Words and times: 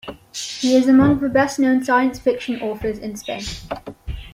He 0.33 0.75
is 0.75 0.87
among 0.87 1.19
the 1.19 1.29
best-known 1.29 1.83
science 1.83 2.17
fiction 2.17 2.59
authors 2.59 2.97
in 2.97 3.15
Spain. 3.15 3.43